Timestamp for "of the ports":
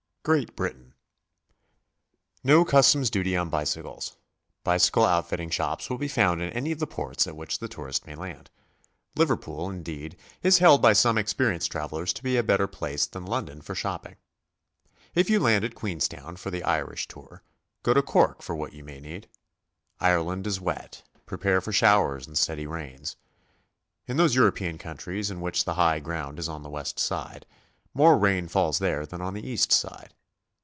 6.71-7.25